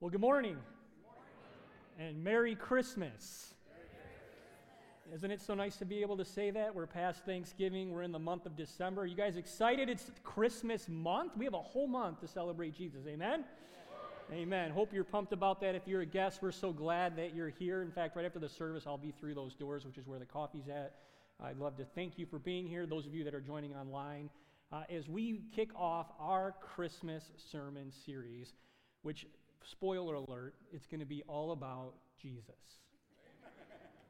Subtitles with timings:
[0.00, 0.56] Well, good morning.
[1.98, 3.54] And Merry Christmas.
[5.12, 6.72] Isn't it so nice to be able to say that?
[6.72, 7.90] We're past Thanksgiving.
[7.90, 9.00] We're in the month of December.
[9.02, 9.88] Are you guys excited?
[9.88, 11.32] It's Christmas month.
[11.36, 13.08] We have a whole month to celebrate Jesus.
[13.08, 13.42] Amen?
[14.32, 14.70] Amen.
[14.70, 15.74] Hope you're pumped about that.
[15.74, 17.82] If you're a guest, we're so glad that you're here.
[17.82, 20.26] In fact, right after the service, I'll be through those doors, which is where the
[20.26, 20.94] coffee's at.
[21.42, 24.30] I'd love to thank you for being here, those of you that are joining online,
[24.70, 28.52] uh, as we kick off our Christmas sermon series,
[29.02, 29.26] which
[29.64, 32.54] spoiler alert, it's going to be all about Jesus.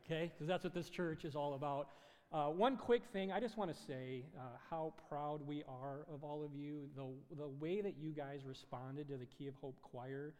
[0.04, 0.32] Okay?
[0.34, 1.88] Because that's what this church is all about.
[2.30, 6.22] Uh, one quick thing, I just want to say uh, how proud we are of
[6.22, 6.88] all of you.
[6.94, 7.06] The,
[7.36, 10.34] the way that you guys responded to the Key of Hope choir,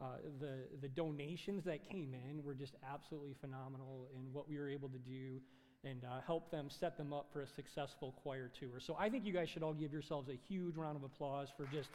[0.00, 0.04] uh,
[0.40, 4.88] the, the donations that came in were just absolutely phenomenal in what we were able
[4.88, 5.40] to do
[5.84, 8.80] and uh, help them set them up for a successful choir tour.
[8.80, 11.66] So I think you guys should all give yourselves a huge round of applause for
[11.66, 11.90] just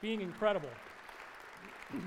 [0.00, 0.70] being incredible.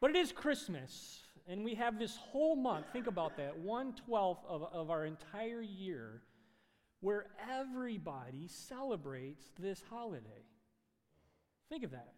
[0.00, 4.44] but it is Christmas, and we have this whole month, think about that, one twelfth
[4.48, 6.22] of, of our entire year,
[7.00, 10.44] where everybody celebrates this holiday.
[11.68, 12.14] Think of that.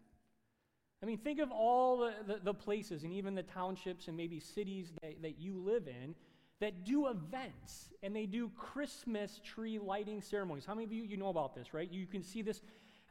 [1.03, 4.39] I mean, think of all the, the, the, places and even the townships and maybe
[4.39, 6.13] cities that, that you live in
[6.59, 10.63] that do events and they do Christmas tree lighting ceremonies.
[10.63, 11.91] How many of you you know about this, right?
[11.91, 12.61] You can see this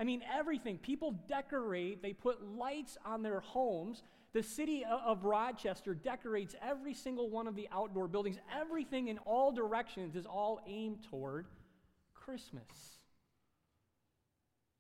[0.01, 0.79] I mean, everything.
[0.79, 4.03] People decorate, they put lights on their homes.
[4.33, 8.39] The city of Rochester decorates every single one of the outdoor buildings.
[8.59, 11.47] Everything in all directions is all aimed toward
[12.15, 12.65] Christmas.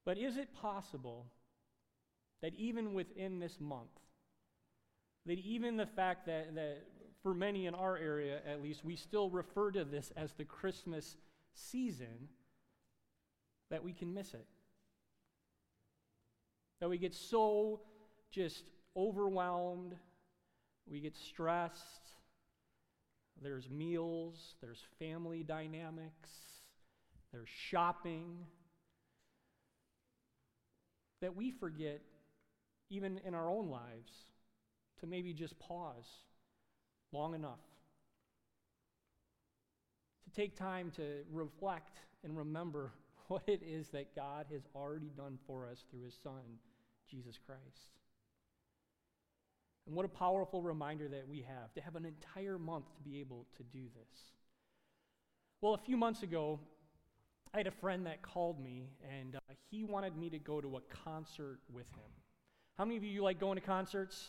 [0.06, 1.26] But is it possible
[2.40, 3.90] that even within this month,
[5.26, 6.86] that even the fact that, that
[7.22, 11.16] for many in our area at least, we still refer to this as the Christmas
[11.52, 12.28] season,
[13.70, 14.46] that we can miss it?
[16.80, 17.80] That we get so
[18.30, 18.64] just
[18.96, 19.94] overwhelmed,
[20.90, 22.10] we get stressed.
[23.42, 26.30] There's meals, there's family dynamics,
[27.32, 28.38] there's shopping.
[31.20, 32.00] That we forget,
[32.88, 34.12] even in our own lives,
[35.00, 36.06] to maybe just pause
[37.12, 37.60] long enough.
[40.24, 42.92] To take time to reflect and remember
[43.28, 46.58] what it is that God has already done for us through His Son
[47.10, 47.92] Jesus Christ.
[49.86, 53.20] And what a powerful reminder that we have to have an entire month to be
[53.20, 54.18] able to do this.
[55.60, 56.60] Well, a few months ago,
[57.52, 58.90] I had a friend that called me,
[59.20, 59.40] and uh,
[59.70, 62.10] he wanted me to go to a concert with him.
[62.78, 64.28] How many of you, like going to concerts?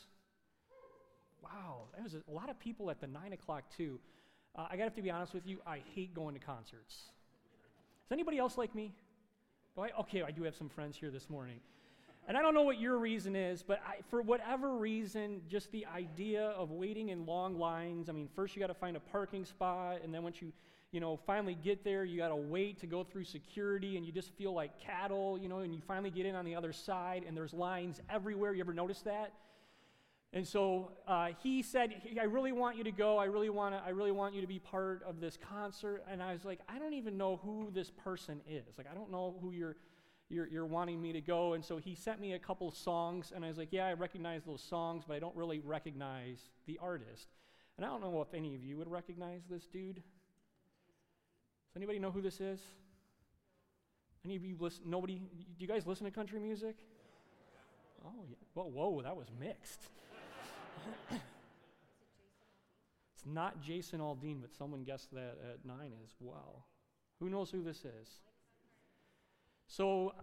[1.43, 3.99] Wow, there was a, lot of people at the 9 o'clock, too.
[4.55, 6.95] Uh, I got to have to be honest with you, I hate going to concerts.
[6.95, 8.91] Is anybody else like me?
[9.77, 11.59] I, okay, I do have some friends here this morning.
[12.27, 15.85] And I don't know what your reason is, but I, for whatever reason, just the
[15.87, 18.09] idea of waiting in long lines.
[18.09, 20.53] I mean, first you got to find a parking spot, and then once you,
[20.91, 24.11] you know, finally get there, you got to wait to go through security, and you
[24.11, 27.23] just feel like cattle, you know, and you finally get in on the other side,
[27.27, 28.53] and there's lines everywhere.
[28.53, 29.33] You ever notice that?
[30.33, 33.17] And so uh, he said, "I really want you to go.
[33.17, 33.81] I really want to.
[33.85, 36.79] I really want you to be part of this concert." And I was like, "I
[36.79, 38.77] don't even know who this person is.
[38.77, 39.75] Like, I don't know who you're."
[40.31, 41.53] You're, you're wanting me to go.
[41.53, 44.43] And so he sent me a couple songs, and I was like, yeah, I recognize
[44.43, 47.27] those songs, but I don't really recognize the artist.
[47.77, 49.95] And I don't know if any of you would recognize this dude.
[49.95, 50.03] Does
[51.75, 52.59] anybody know who this is?
[54.23, 54.83] Any of you listen?
[54.85, 55.15] Nobody?
[55.15, 56.75] Do you guys listen to country music?
[58.05, 58.35] Oh, yeah.
[58.53, 59.89] Whoa, whoa, that was mixed.
[61.11, 61.21] it's
[63.25, 66.65] not Jason Aldean, but someone guessed that at nine as well.
[67.19, 68.21] Who knows who this is?
[69.71, 70.13] So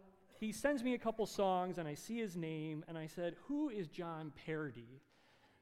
[0.41, 3.70] he sends me a couple songs, and I see his name, and I said, Who
[3.70, 5.00] is Jon Pardi?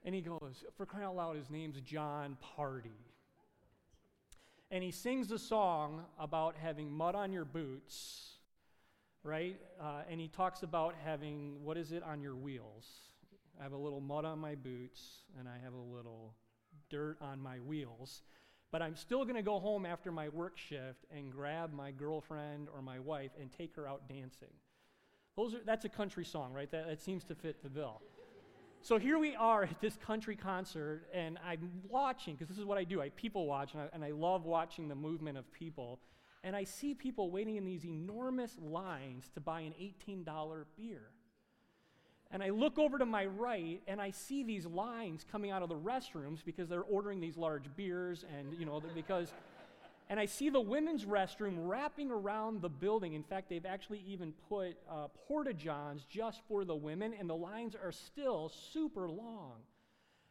[0.04, 2.90] And he goes, For crying out loud, his name's Jon Pardi.
[4.72, 8.38] And he sings a song about having mud on your boots,
[9.22, 9.56] right?
[9.80, 12.88] Uh, and he talks about having, what is it, on your wheels?
[13.60, 16.34] I have a little mud on my boots, and I have a little
[16.90, 18.22] dirt on my wheels
[18.72, 22.68] but I'm still going to go home after my work shift and grab my girlfriend
[22.74, 24.52] or my wife and take her out dancing.
[25.36, 26.70] Those are, that's a country song, right?
[26.70, 28.00] That, that seems to fit the bill.
[28.82, 32.78] So here we are at this country concert, and I'm watching, because this is what
[32.78, 33.02] I do.
[33.02, 35.98] I people watch, and I, and I love watching the movement of people.
[36.44, 39.74] And I see people waiting in these enormous lines to buy an
[40.08, 40.24] $18
[40.76, 41.02] beer.
[42.30, 45.68] And I look over to my right and I see these lines coming out of
[45.68, 49.32] the restrooms because they're ordering these large beers and, you know, because.
[50.08, 53.14] and I see the women's restroom wrapping around the building.
[53.14, 57.36] In fact, they've actually even put uh, porta johns just for the women, and the
[57.36, 59.54] lines are still super long.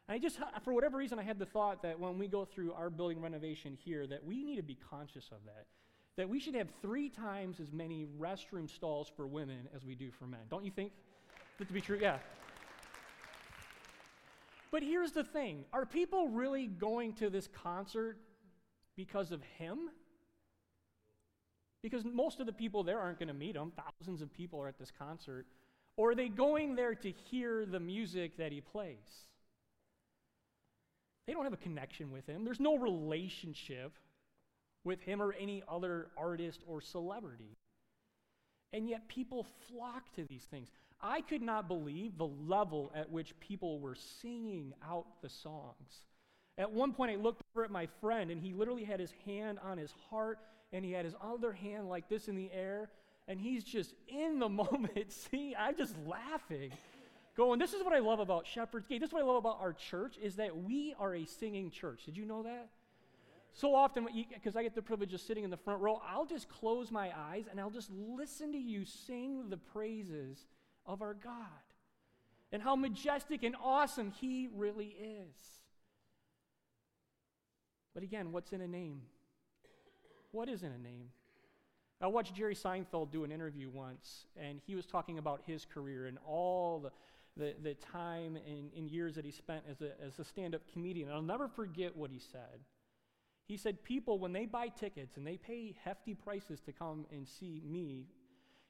[0.08, 2.74] And I just, for whatever reason, I had the thought that when we go through
[2.74, 5.66] our building renovation here, that we need to be conscious of that.
[6.18, 10.12] That we should have three times as many restroom stalls for women as we do
[10.12, 10.42] for men.
[10.50, 10.92] Don't you think
[11.58, 11.98] that to be true?
[12.02, 12.18] Yeah.
[14.72, 18.18] But here's the thing are people really going to this concert
[18.96, 19.90] because of him?
[21.82, 23.72] Because most of the people there aren't going to meet him.
[23.72, 25.46] Thousands of people are at this concert.
[25.98, 29.28] Or are they going there to hear the music that he plays?
[31.26, 32.44] They don't have a connection with him.
[32.44, 33.94] There's no relationship
[34.84, 37.58] with him or any other artist or celebrity.
[38.74, 40.70] And yet people flock to these things.
[41.02, 46.04] I could not believe the level at which people were singing out the songs.
[46.58, 49.60] At one point, I looked over at my friend, and he literally had his hand
[49.64, 50.40] on his heart,
[50.72, 52.90] and he had his other hand like this in the air,
[53.28, 55.54] and he's just in the moment singing.
[55.60, 56.72] I'm just laughing,
[57.36, 59.02] going, This is what I love about Shepherd's Gate.
[59.02, 62.06] This is what I love about our church, is that we are a singing church.
[62.06, 62.70] Did you know that?
[63.54, 66.50] So often, because I get the privilege of sitting in the front row, I'll just
[66.50, 70.46] close my eyes and I'll just listen to you sing the praises
[70.86, 71.34] of our God
[72.52, 75.36] and how majestic and awesome He really is.
[77.94, 79.02] But again, what's in a name?
[80.32, 81.10] What is in a name?
[82.02, 86.08] I watched Jerry Seinfeld do an interview once, and he was talking about his career
[86.08, 86.92] and all the,
[87.38, 90.62] the, the time and, and years that he spent as a, as a stand up
[90.74, 91.08] comedian.
[91.08, 92.60] And I'll never forget what he said.
[93.48, 97.26] He said, People, when they buy tickets and they pay hefty prices to come and
[97.28, 98.08] see me,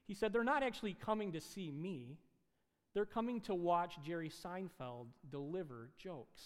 [0.07, 2.17] he said, they're not actually coming to see me,
[2.93, 6.41] they're coming to watch Jerry Seinfeld deliver jokes.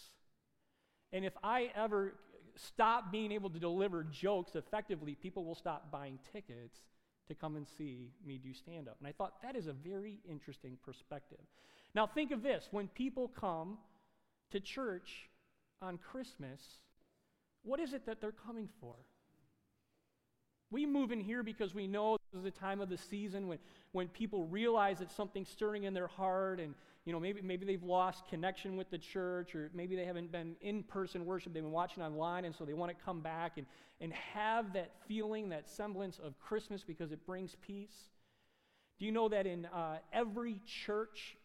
[1.11, 2.15] And if I ever
[2.55, 6.79] stop being able to deliver jokes effectively, people will stop buying tickets
[7.27, 8.97] to come and see me do stand up.
[8.99, 11.39] And I thought that is a very interesting perspective.
[11.95, 13.77] Now, think of this when people come
[14.51, 15.29] to church
[15.81, 16.61] on Christmas,
[17.63, 18.95] what is it that they're coming for?
[20.71, 23.57] We move in here because we know this is a time of the season when,
[23.91, 26.75] when people realize that something's stirring in their heart and
[27.05, 30.55] you know, maybe, maybe they've lost connection with the church, or maybe they haven't been
[30.61, 33.65] in person worship, they've been watching online, and so they want to come back and,
[33.99, 38.09] and have that feeling, that semblance of Christmas because it brings peace.
[38.99, 41.37] Do you know that in uh, every church,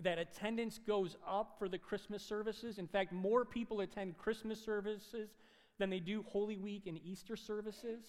[0.00, 2.78] that attendance goes up for the Christmas services?
[2.78, 5.30] In fact, more people attend Christmas services
[5.78, 8.04] than they do Holy Week and Easter services.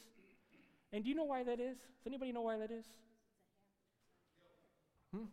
[0.92, 1.78] And do you know why that is?
[1.78, 2.86] Does anybody know why that is?
[5.14, 5.26] Hmm?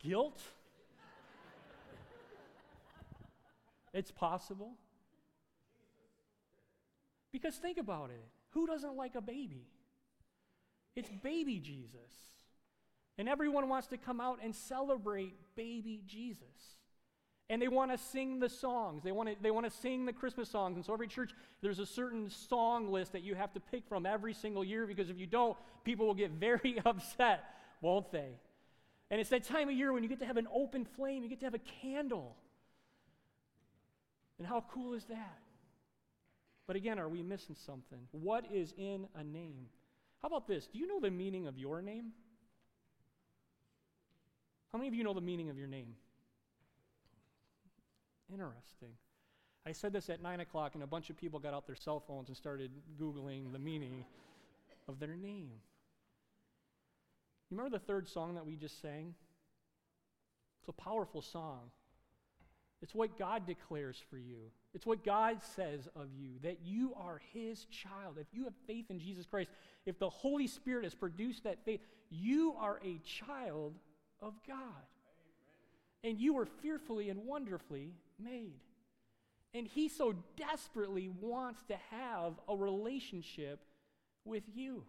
[0.00, 0.40] Guilt?
[3.92, 4.72] it's possible.
[7.32, 9.66] Because think about it who doesn't like a baby?
[10.94, 12.12] It's baby Jesus.
[13.18, 16.81] And everyone wants to come out and celebrate baby Jesus.
[17.50, 19.02] And they want to sing the songs.
[19.02, 20.76] They want to, they want to sing the Christmas songs.
[20.76, 24.06] And so every church, there's a certain song list that you have to pick from
[24.06, 27.44] every single year because if you don't, people will get very upset,
[27.80, 28.30] won't they?
[29.10, 31.28] And it's that time of year when you get to have an open flame, you
[31.28, 32.34] get to have a candle.
[34.38, 35.38] And how cool is that?
[36.66, 37.98] But again, are we missing something?
[38.12, 39.66] What is in a name?
[40.22, 40.66] How about this?
[40.66, 42.12] Do you know the meaning of your name?
[44.72, 45.94] How many of you know the meaning of your name?
[48.32, 48.92] Interesting.
[49.66, 52.00] I said this at 9 o'clock, and a bunch of people got out their cell
[52.00, 52.70] phones and started
[53.00, 54.04] Googling the meaning
[54.88, 55.50] of their name.
[57.50, 59.14] You remember the third song that we just sang?
[60.60, 61.70] It's a powerful song.
[62.80, 64.50] It's what God declares for you.
[64.74, 68.16] It's what God says of you that you are His child.
[68.18, 69.50] If you have faith in Jesus Christ,
[69.86, 73.74] if the Holy Spirit has produced that faith, you are a child
[74.20, 74.56] of God.
[74.56, 76.02] Amen.
[76.02, 78.60] And you are fearfully and wonderfully made.
[79.54, 83.60] And He so desperately wants to have a relationship
[84.24, 84.84] with you.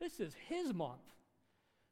[0.00, 1.00] This is His month.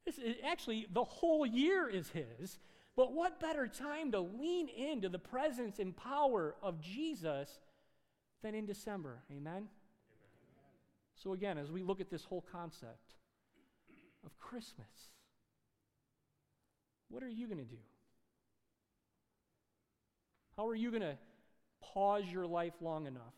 [0.05, 2.59] This is, actually, the whole year is His.
[2.97, 7.51] But what better time to lean into the presence and power of Jesus
[8.43, 9.19] than in December?
[9.31, 9.53] Amen?
[9.53, 9.67] Amen?
[11.15, 13.17] So, again, as we look at this whole concept
[14.25, 15.11] of Christmas,
[17.09, 17.77] what are you going to do?
[20.57, 21.17] How are you going to
[21.83, 23.35] pause your life long enough?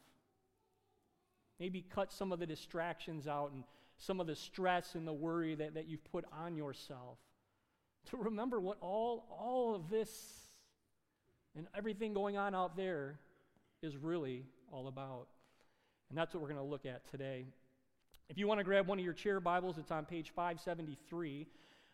[1.58, 3.64] Maybe cut some of the distractions out and
[3.96, 7.18] some of the stress and the worry that, that you've put on yourself.
[8.10, 10.10] To remember what all, all of this
[11.56, 13.18] and everything going on out there
[13.82, 15.26] is really all about.
[16.08, 17.46] And that's what we're going to look at today.
[18.30, 21.46] If you want to grab one of your chair Bibles, it's on page 573.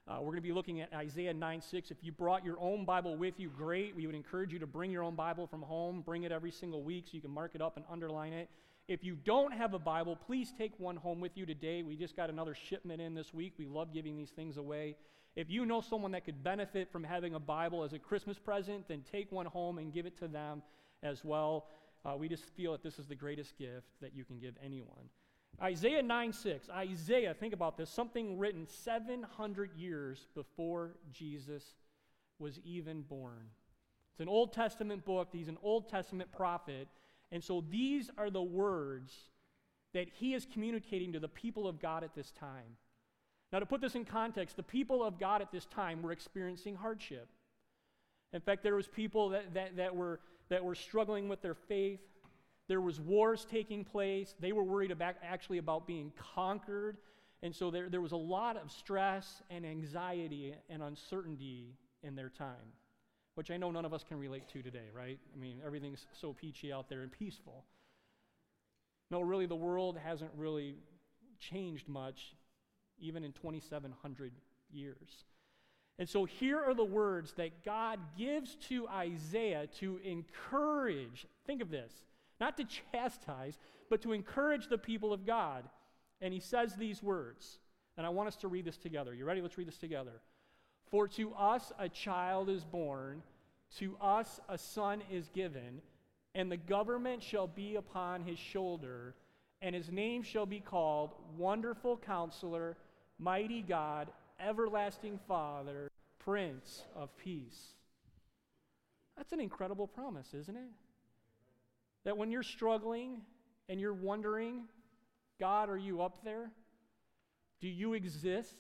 [0.07, 1.91] Uh, we're going to be looking at Isaiah 9 6.
[1.91, 3.97] If you brought your own Bible with you, great.
[3.97, 6.03] We would encourage you to bring your own Bible from home.
[6.03, 8.51] Bring it every single week so you can mark it up and underline it.
[8.87, 11.83] If you don't have a Bible, please take one home with you today.
[11.83, 13.55] We just got another shipment in this week.
[13.57, 14.97] We love giving these things away.
[15.37, 18.87] If you know someone that could benefit from having a Bible as a Christmas present,
[18.87, 20.63] then take one home and give it to them
[21.03, 21.69] as well.
[22.05, 25.09] Uh, we just feel that this is the greatest gift that you can give anyone.
[25.63, 26.69] Isaiah 9 6.
[26.71, 31.75] Isaiah, think about this, something written 700 years before Jesus
[32.39, 33.51] was even born.
[34.13, 35.29] It's an Old Testament book.
[35.33, 36.89] He's an Old Testament prophet.
[37.33, 39.13] And so these are the words
[39.93, 42.77] that he is communicating to the people of God at this time.
[43.53, 46.75] Now, to put this in context, the people of God at this time were experiencing
[46.75, 47.29] hardship.
[48.33, 52.01] In fact, there was people that, that, that, were, that were struggling with their faith.
[52.68, 54.35] There was wars taking place.
[54.40, 56.97] They were worried about actually about being conquered.
[57.42, 62.30] And so there, there was a lot of stress and anxiety and uncertainty in their
[62.30, 62.73] time,
[63.35, 65.18] which I know none of us can relate to today, right?
[65.35, 67.64] I mean, everything's so peachy out there and peaceful.
[69.11, 70.76] No, really, the world hasn't really
[71.38, 72.35] changed much,
[72.99, 74.33] even in 2,700
[74.73, 75.25] years.
[75.99, 81.26] And so here are the words that God gives to Isaiah to encourage.
[81.47, 81.92] Think of this
[82.45, 83.59] not to chastise,
[83.89, 85.65] but to encourage the people of God.
[86.21, 87.59] And he says these words,
[87.97, 89.15] and I want us to read this together.
[89.15, 89.41] You ready?
[89.41, 90.21] Let's read this together.
[90.91, 93.23] For to us a child is born,
[93.79, 95.81] to us a son is given,
[96.35, 99.15] and the government shall be upon his shoulder,
[99.63, 102.77] and his name shall be called Wonderful Counselor,
[103.19, 107.69] Mighty God, Everlasting Father, Prince of Peace.
[109.17, 110.84] That's an incredible promise, isn't it?
[112.05, 113.23] That when you're struggling
[113.69, 114.65] and you're wondering,
[115.41, 116.51] God, are you up there?
[117.61, 118.57] Do you exist?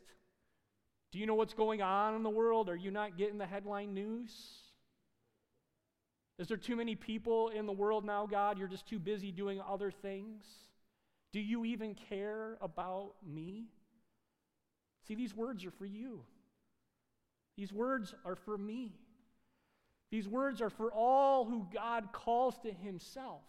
[1.12, 2.68] Do you know what's going on in the world?
[2.68, 4.32] Are you not getting the headline news?
[6.38, 8.58] Is there too many people in the world now, God?
[8.58, 10.44] You're just too busy doing other things?
[11.32, 13.66] Do you even care about me?
[15.06, 16.24] See, these words are for you.
[17.56, 18.94] These words are for me.
[20.14, 23.42] These words are for all who God calls to himself.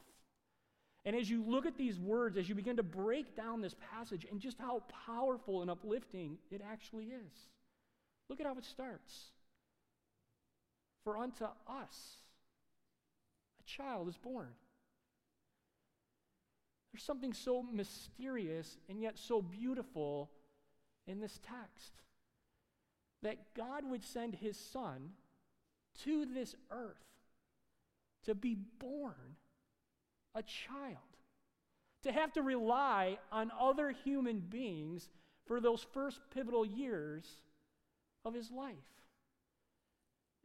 [1.05, 4.25] And as you look at these words, as you begin to break down this passage
[4.31, 7.49] and just how powerful and uplifting it actually is,
[8.29, 9.25] look at how it starts.
[11.03, 12.23] For unto us
[13.59, 14.49] a child is born.
[16.91, 20.31] There's something so mysterious and yet so beautiful
[21.05, 21.93] in this text
[23.21, 25.11] that God would send his son
[26.03, 26.95] to this earth
[28.25, 29.35] to be born
[30.33, 30.97] a child,
[32.03, 35.09] to have to rely on other human beings
[35.45, 37.25] for those first pivotal years
[38.25, 38.75] of his life.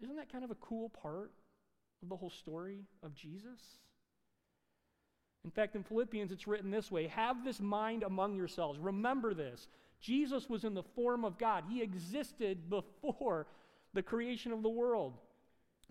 [0.02, 1.32] Isn't that kind of a cool part
[2.02, 3.60] of the whole story of Jesus?
[5.44, 8.78] In fact, in Philippians, it's written this way Have this mind among yourselves.
[8.78, 9.68] Remember this.
[10.00, 13.46] Jesus was in the form of God, he existed before
[13.92, 15.18] the creation of the world.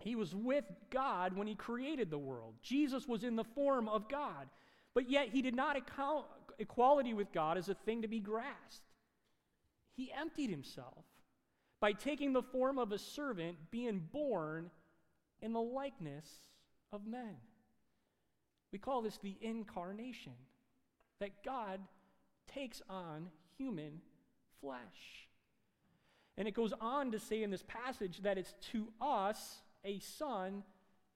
[0.02, 2.54] He was with God when he created the world.
[2.62, 4.48] Jesus was in the form of God,
[4.94, 6.26] but yet he did not account
[6.58, 8.84] equality with God as a thing to be grasped.
[9.94, 11.04] He emptied himself
[11.80, 14.70] by taking the form of a servant, being born
[15.40, 16.26] in the likeness
[16.92, 17.36] of men.
[18.72, 20.34] We call this the incarnation,
[21.18, 21.80] that God
[22.52, 23.28] takes on
[23.58, 24.00] human
[24.60, 25.28] flesh.
[26.36, 30.62] And it goes on to say in this passage that it's to us a son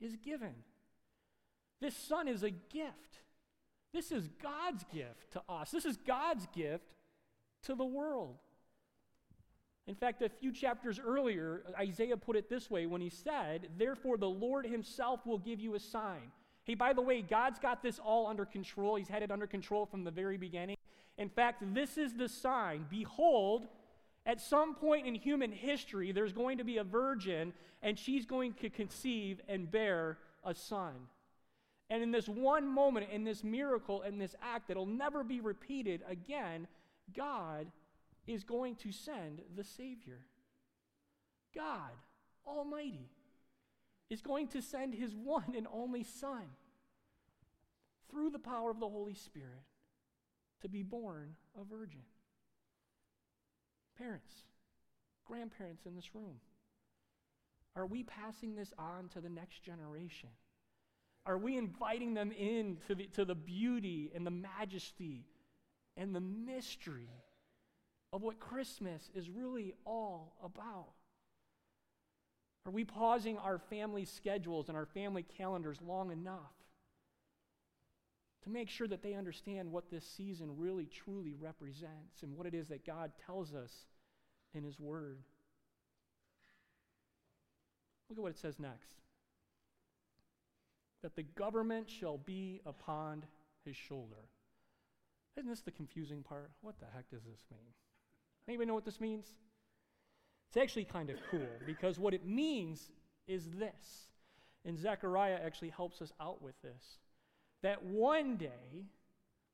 [0.00, 0.54] is given.
[1.80, 3.20] This son is a gift.
[3.92, 5.70] This is God's gift to us.
[5.70, 6.94] This is God's gift
[7.64, 8.36] to the world.
[9.86, 14.16] In fact, a few chapters earlier, Isaiah put it this way when he said, Therefore,
[14.16, 16.32] the Lord himself will give you a sign.
[16.64, 18.96] Hey, by the way, God's got this all under control.
[18.96, 20.76] He's had it under control from the very beginning.
[21.18, 23.66] In fact, this is the sign Behold,
[24.26, 27.52] at some point in human history, there's going to be a virgin,
[27.82, 30.94] and she's going to conceive and bear a son.
[31.90, 36.02] And in this one moment, in this miracle, in this act that'll never be repeated
[36.08, 36.66] again,
[37.14, 37.66] God
[38.26, 40.20] is going to send the Savior.
[41.54, 41.92] God
[42.46, 43.10] Almighty
[44.10, 46.44] is going to send His one and only Son
[48.10, 49.62] through the power of the Holy Spirit
[50.62, 52.00] to be born a virgin.
[53.98, 54.32] Parents,
[55.24, 56.36] grandparents in this room,
[57.76, 60.28] are we passing this on to the next generation?
[61.26, 65.24] Are we inviting them in to the, to the beauty and the majesty
[65.96, 67.08] and the mystery
[68.12, 70.92] of what Christmas is really all about?
[72.66, 76.52] Are we pausing our family schedules and our family calendars long enough
[78.44, 82.54] to make sure that they understand what this season really truly represents and what it
[82.54, 83.72] is that God tells us
[84.54, 85.18] in His Word?
[88.08, 88.94] Look at what it says next
[91.02, 93.22] that the government shall be upon
[93.62, 94.30] his shoulder.
[95.36, 96.50] Isn't this the confusing part?
[96.62, 97.74] What the heck does this mean?
[98.48, 99.26] Anybody know what this means?
[100.48, 102.90] It's actually kind of cool because what it means
[103.26, 104.08] is this.
[104.64, 106.98] And Zechariah actually helps us out with this.
[107.64, 108.84] That one day,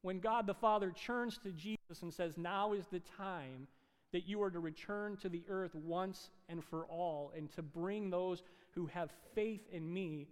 [0.02, 3.68] when God the Father turns to Jesus and says, Now is the time
[4.12, 8.10] that you are to return to the earth once and for all, and to bring
[8.10, 10.26] those who have faith in me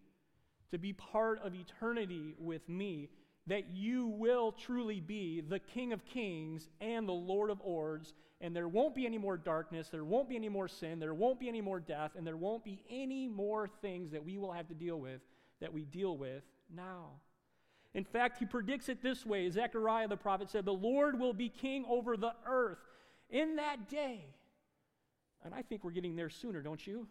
[0.72, 3.10] to be part of eternity with me,
[3.46, 8.56] that you will truly be the King of Kings and the Lord of Lords, and
[8.56, 11.48] there won't be any more darkness, there won't be any more sin, there won't be
[11.48, 14.74] any more death, and there won't be any more things that we will have to
[14.74, 15.20] deal with
[15.60, 16.42] that we deal with
[16.74, 17.10] now.
[17.98, 21.48] In fact, he predicts it this way Zechariah the prophet said, The Lord will be
[21.48, 22.78] king over the earth
[23.28, 24.20] in that day.
[25.44, 27.08] And I think we're getting there sooner, don't you?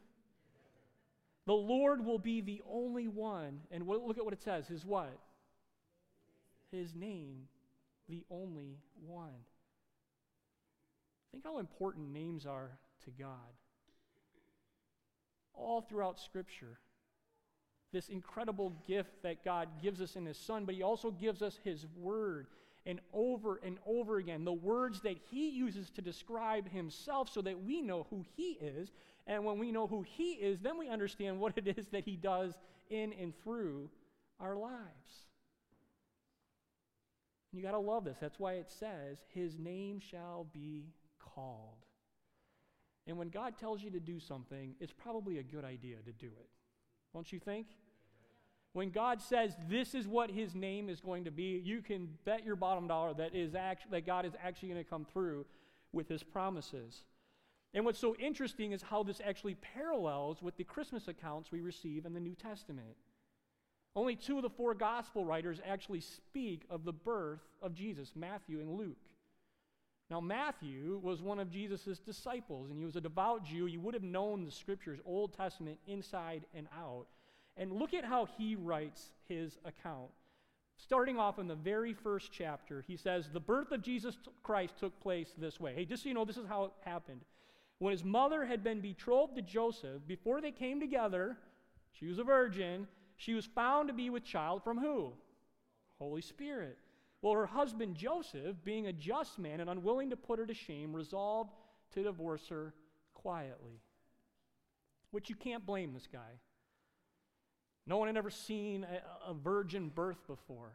[1.45, 3.59] The Lord will be the only one.
[3.69, 4.65] And look at what it says.
[4.65, 5.11] His what?
[6.71, 7.49] His name,
[8.07, 9.43] the only one.
[11.33, 12.71] Think how important names are
[13.03, 13.51] to God.
[15.53, 16.79] All throughout Scripture,
[17.97, 21.57] this incredible gift that God gives us in His Son, but He also gives us
[21.63, 22.45] His Word
[22.85, 27.61] and over and over again the words that he uses to describe himself so that
[27.61, 28.91] we know who he is.
[29.27, 32.15] And when we know who he is, then we understand what it is that he
[32.15, 32.53] does
[32.89, 33.89] in and through
[34.39, 35.27] our lives.
[37.51, 38.17] And You got to love this.
[38.21, 40.85] That's why it says, His name shall be
[41.19, 41.83] called.
[43.05, 46.27] And when God tells you to do something, it's probably a good idea to do
[46.27, 46.49] it.
[47.13, 47.67] Don't you think?
[48.77, 52.45] When God says this is what his name is going to be, you can bet
[52.45, 55.47] your bottom dollar that, is act- that God is actually going to come through
[55.93, 57.01] with his promises.
[57.73, 62.05] And what's so interesting is how this actually parallels with the Christmas accounts we receive
[62.05, 62.95] in the New Testament.
[63.95, 68.59] Only two of the four gospel writers actually speak of the birth of Jesus Matthew
[68.59, 69.09] and Luke.
[70.11, 73.65] Now, Matthew was one of Jesus' disciples, and he was a devout Jew.
[73.65, 77.07] You would have known the scriptures, Old Testament, inside and out.
[77.57, 80.09] And look at how he writes his account.
[80.77, 84.99] Starting off in the very first chapter, he says, The birth of Jesus Christ took
[84.99, 85.73] place this way.
[85.73, 87.21] Hey, just so you know, this is how it happened.
[87.79, 91.37] When his mother had been betrothed to Joseph, before they came together,
[91.91, 95.13] she was a virgin, she was found to be with child from who?
[95.97, 96.77] Holy Spirit.
[97.21, 100.95] Well, her husband Joseph, being a just man and unwilling to put her to shame,
[100.95, 101.51] resolved
[101.93, 102.73] to divorce her
[103.15, 103.81] quietly.
[105.09, 106.39] Which you can't blame this guy.
[107.87, 110.73] No one had ever seen a, a virgin birth before.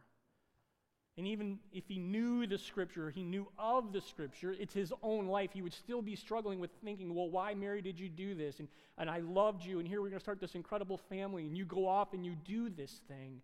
[1.19, 5.27] And even if he knew the scripture, he knew of the scripture, it's his own
[5.27, 8.61] life, he would still be struggling with thinking, well, why, Mary, did you do this?
[8.61, 11.57] And, and I loved you, and here we're going to start this incredible family, and
[11.57, 13.43] you go off and you do this thing.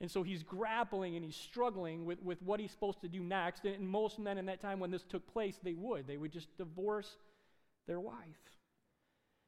[0.00, 3.64] And so he's grappling and he's struggling with, with what he's supposed to do next.
[3.64, 6.06] And, and most men in that time when this took place, they would.
[6.06, 7.16] They would just divorce
[7.86, 8.14] their wife.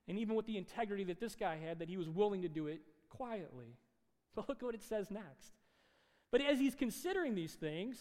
[0.08, 2.66] And even with the integrity that this guy had, that he was willing to do
[2.66, 3.76] it, quietly.
[4.34, 5.52] So look what it says next.
[6.30, 7.98] But as he's considering these things,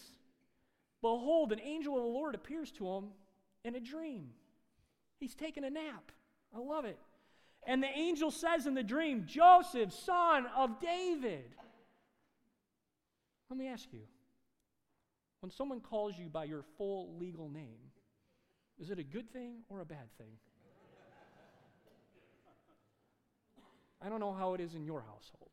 [1.02, 3.04] behold, an angel of the Lord appears to him
[3.64, 4.30] in a dream.
[5.18, 6.12] He's taking a nap.
[6.54, 6.98] I love it.
[7.66, 11.50] And the angel says in the dream, Joseph, son of David.
[13.50, 14.00] Let me ask you
[15.40, 17.90] when someone calls you by your full legal name,
[18.78, 20.32] is it a good thing or a bad thing?
[24.02, 25.50] I don't know how it is in your household.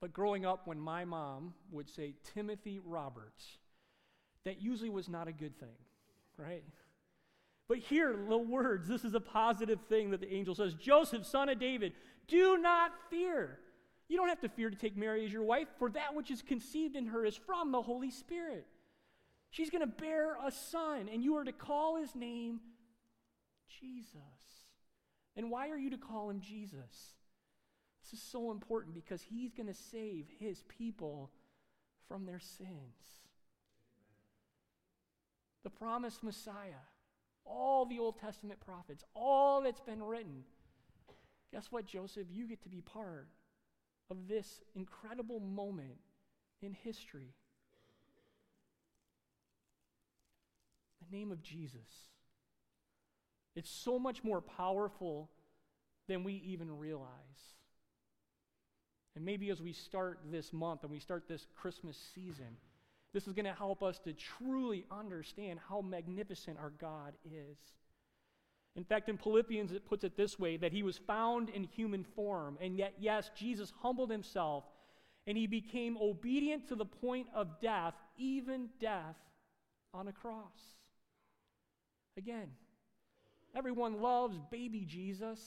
[0.00, 3.58] But growing up, when my mom would say Timothy Roberts,
[4.44, 5.76] that usually was not a good thing,
[6.38, 6.64] right?
[7.68, 11.48] But here, the words, this is a positive thing that the angel says Joseph, son
[11.48, 11.92] of David,
[12.26, 13.58] do not fear.
[14.08, 16.42] You don't have to fear to take Mary as your wife, for that which is
[16.42, 18.66] conceived in her is from the Holy Spirit.
[19.50, 22.60] She's going to bear a son, and you are to call his name
[23.80, 24.14] Jesus.
[25.36, 27.14] And why are you to call him Jesus?
[28.02, 31.30] This is so important because he's going to save his people
[32.08, 33.20] from their sins.
[35.62, 36.82] The promised Messiah,
[37.44, 40.44] all the Old Testament prophets, all that's been written.
[41.52, 42.26] Guess what, Joseph?
[42.30, 43.28] You get to be part
[44.10, 45.98] of this incredible moment
[46.62, 47.34] in history.
[51.08, 52.08] The name of Jesus.
[53.56, 55.30] It's so much more powerful
[56.08, 57.08] than we even realize.
[59.16, 62.56] And maybe as we start this month and we start this Christmas season,
[63.12, 67.58] this is going to help us to truly understand how magnificent our God is.
[68.76, 72.04] In fact, in Philippians, it puts it this way that he was found in human
[72.04, 74.64] form, and yet, yes, Jesus humbled himself
[75.26, 79.16] and he became obedient to the point of death, even death
[79.92, 80.76] on a cross.
[82.16, 82.48] Again,
[83.54, 85.40] everyone loves baby Jesus.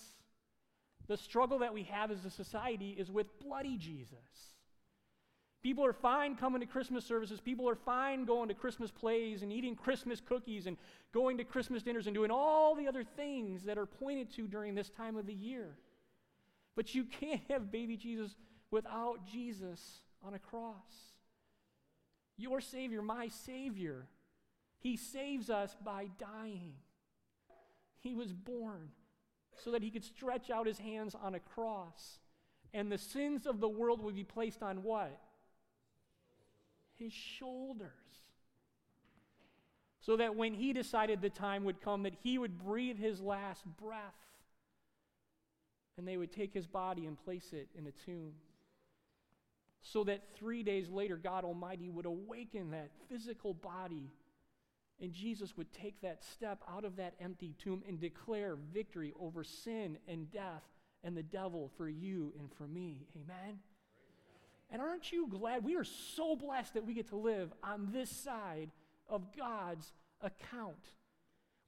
[1.08, 4.54] The struggle that we have as a society is with bloody Jesus.
[5.64, 7.40] People are fine coming to Christmas services.
[7.40, 10.76] People are fine going to Christmas plays and eating Christmas cookies and
[11.14, 14.76] going to Christmas dinners and doing all the other things that are pointed to during
[14.76, 15.78] this time of the year.
[16.76, 18.36] But you can't have baby Jesus
[18.72, 20.74] without Jesus on a cross.
[22.38, 24.08] Your Savior, my Savior,
[24.80, 26.74] He saves us by dying.
[28.04, 28.90] He was born
[29.64, 32.20] so that He could stretch out His hands on a cross,
[32.74, 35.20] and the sins of the world would be placed on what?
[37.04, 37.90] his shoulders.
[40.00, 43.64] So that when he decided the time would come that he would breathe his last
[43.78, 44.14] breath
[45.98, 48.34] and they would take his body and place it in a tomb.
[49.82, 54.10] So that three days later, God Almighty would awaken that physical body
[55.02, 59.44] and Jesus would take that step out of that empty tomb and declare victory over
[59.44, 60.64] sin and death
[61.04, 63.08] and the devil for you and for me.
[63.16, 63.60] Amen?
[64.72, 65.64] And aren't you glad?
[65.64, 68.72] We are so blessed that we get to live on this side
[69.10, 70.90] of God's account.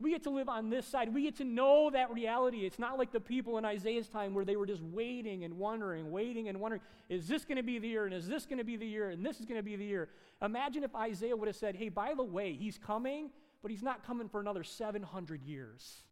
[0.05, 1.11] We get to live on this side.
[1.11, 2.63] We get to know that reality.
[2.63, 6.11] It's not like the people in Isaiah's time where they were just waiting and wondering,
[6.11, 8.05] waiting and wondering, is this going to be the year?
[8.05, 9.09] And is this going to be the year?
[9.09, 10.09] And this is going to be the year.
[10.43, 13.31] Imagine if Isaiah would have said, hey, by the way, he's coming,
[13.63, 16.03] but he's not coming for another 700 years.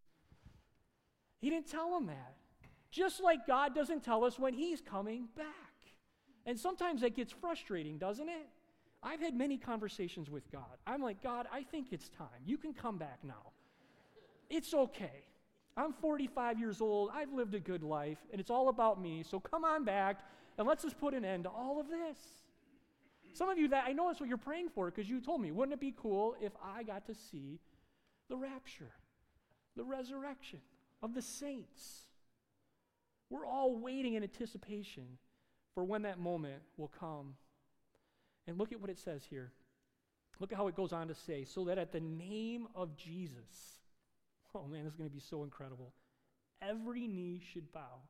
[1.37, 2.33] He didn't tell them that.
[2.89, 5.45] Just like God doesn't tell us when he's coming back.
[6.47, 8.49] And sometimes that gets frustrating, doesn't it?
[9.03, 10.79] I've had many conversations with God.
[10.87, 12.41] I'm like, God, I think it's time.
[12.43, 13.52] You can come back now.
[14.49, 15.23] It's okay.
[15.75, 17.09] I'm 45 years old.
[17.13, 19.23] I've lived a good life, and it's all about me.
[19.23, 20.19] So come on back,
[20.57, 22.17] and let's just put an end to all of this.
[23.33, 25.51] Some of you that I know that's what you're praying for because you told me,
[25.51, 27.59] wouldn't it be cool if I got to see
[28.29, 28.91] the rapture,
[29.75, 30.59] the resurrection
[31.01, 32.03] of the saints?
[33.31, 35.17] We're all waiting in anticipation
[35.73, 37.33] for when that moment will come.
[38.45, 39.51] And look at what it says here.
[40.39, 43.79] Look at how it goes on to say, so that at the name of Jesus,
[44.55, 45.93] oh man, this is going to be so incredible.
[46.61, 48.01] Every knee should bow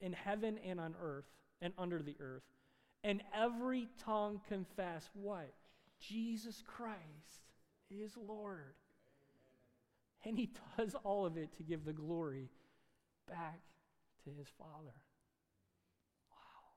[0.00, 1.26] in heaven and on earth
[1.62, 2.42] and under the earth,
[3.04, 5.52] and every tongue confess what?
[6.00, 7.00] Jesus Christ
[7.90, 8.74] is Lord.
[10.24, 12.50] And he does all of it to give the glory
[13.28, 13.60] back
[14.24, 14.94] to his Father.
[16.30, 16.72] Wow.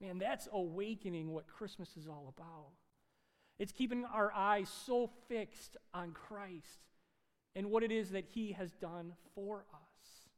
[0.00, 2.72] Man, that's awakening what Christmas is all about.
[3.58, 6.80] It's keeping our eyes so fixed on Christ
[7.58, 10.28] and what it is that He has done for us.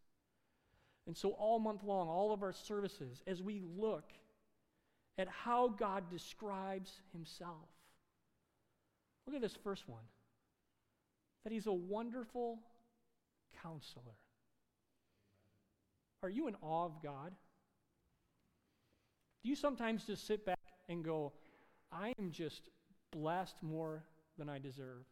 [1.07, 4.11] And so, all month long, all of our services, as we look
[5.19, 7.69] at how God describes Himself,
[9.27, 10.03] look at this first one
[11.45, 12.59] that He's a wonderful
[13.63, 14.17] counselor.
[16.23, 17.33] Are you in awe of God?
[19.43, 21.35] Do you sometimes just sit back and go,
[21.93, 22.63] I am just
[23.13, 24.05] blessed more
[24.39, 25.05] than I deserve?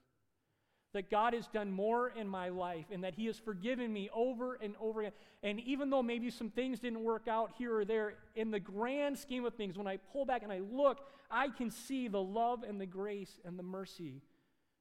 [0.94, 4.55] That God has done more in my life and that He has forgiven me over
[4.55, 5.12] and over again.
[5.42, 9.18] And even though maybe some things didn't work out here or there, in the grand
[9.18, 12.62] scheme of things, when I pull back and I look, I can see the love
[12.66, 14.22] and the grace and the mercy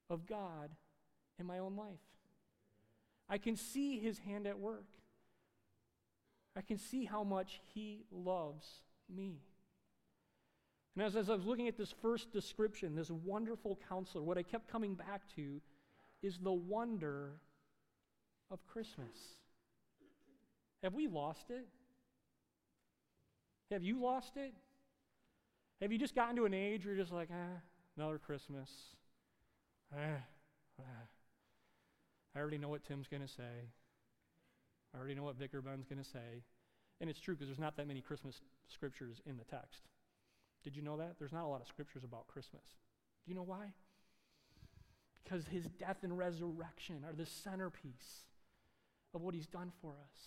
[0.10, 0.70] of God
[1.40, 2.00] in my own life.
[3.30, 4.88] I can see His hand at work.
[6.56, 8.66] I can see how much He loves
[9.14, 9.42] me.
[10.96, 14.44] And as, as I was looking at this first description, this wonderful counselor, what I
[14.44, 15.62] kept coming back to
[16.22, 17.32] is the wonder
[18.52, 19.18] of Christmas.
[20.84, 21.68] Have we lost it?
[23.72, 24.54] Have you lost it?
[25.82, 27.60] Have you just gotten to an age where you're just like, ah,
[27.98, 28.70] another Christmas?
[29.94, 30.22] Ah.
[32.36, 33.72] I already know what Tim's going to say.
[34.94, 36.44] I already know what Vicar Ben's going to say.
[37.02, 39.82] And it's true because there's not that many Christmas scriptures in the text.
[40.64, 41.16] Did you know that?
[41.20, 42.64] There's not a lot of scriptures about Christmas.
[43.26, 43.74] Do you know why?
[45.28, 48.24] Because his death and resurrection are the centerpiece
[49.14, 50.18] of what he's done for us.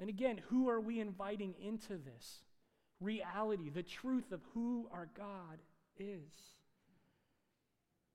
[0.00, 2.38] And again, who are we inviting into this
[3.00, 5.58] reality, the truth of who our God
[5.98, 6.32] is?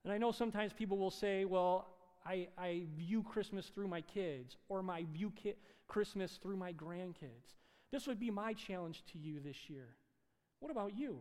[0.03, 1.87] And I know sometimes people will say, well,
[2.25, 5.53] I, I view Christmas through my kids, or I view ki-
[5.87, 7.55] Christmas through my grandkids.
[7.91, 9.89] This would be my challenge to you this year.
[10.59, 11.19] What about you?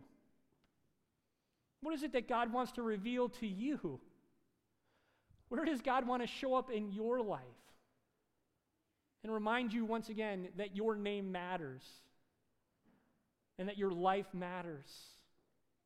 [1.81, 3.99] What is it that God wants to reveal to you?
[5.49, 7.41] Where does God want to show up in your life?
[9.23, 11.83] And remind you once again that your name matters,
[13.57, 14.87] and that your life matters,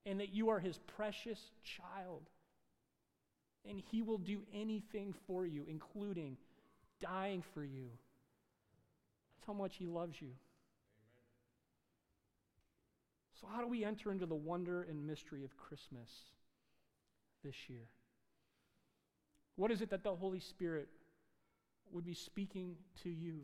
[0.05, 2.23] and that you are His precious child.
[3.67, 6.37] And He will do anything for you, including
[6.99, 7.87] dying for you.
[9.35, 10.31] That's how much He loves you.
[13.39, 16.09] So, how do we enter into the wonder and mystery of Christmas
[17.43, 17.87] this year?
[19.55, 20.87] What is it that the Holy Spirit
[21.91, 23.41] would be speaking to you?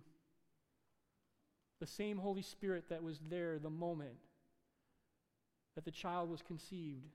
[1.80, 4.18] The same Holy Spirit that was there the moment
[5.76, 7.14] that the child was conceived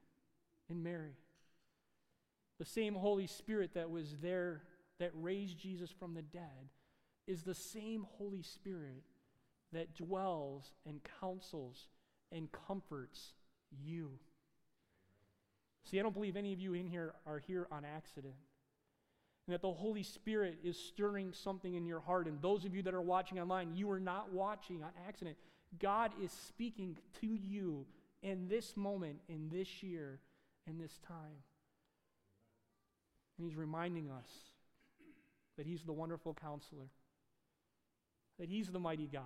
[0.71, 1.17] in Mary.
[2.59, 4.63] The same Holy Spirit that was there
[5.01, 6.71] that raised Jesus from the dead
[7.27, 9.03] is the same Holy Spirit
[9.73, 11.89] that dwells and counsels
[12.31, 13.33] and comforts
[13.71, 14.13] you.
[15.85, 18.35] See, I don't believe any of you in here are here on accident.
[19.47, 22.27] And that the Holy Spirit is stirring something in your heart.
[22.27, 25.37] And those of you that are watching online, you are not watching on accident.
[25.81, 27.87] God is speaking to you
[28.23, 30.21] in this moment, in this year,
[30.69, 31.43] in this time.
[33.37, 34.29] And He's reminding us
[35.57, 36.89] that He's the wonderful counselor,
[38.39, 39.23] that He's the mighty God,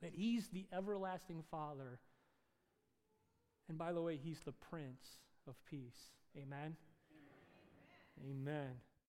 [0.00, 1.98] that He's the everlasting Father.
[3.68, 6.10] And by the way, He's the Prince of Peace.
[6.36, 6.76] Amen.
[8.20, 8.80] Amen.